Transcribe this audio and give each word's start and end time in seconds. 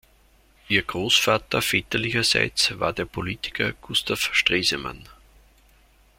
Ihr 0.67 0.81
Großvater 0.81 1.61
väterlicherseits 1.61 2.79
war 2.79 2.91
der 2.91 3.05
Politiker 3.05 3.71
Gustav 3.73 4.33
Stresemann. 4.33 5.07